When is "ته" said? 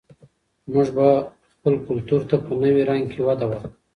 2.29-2.35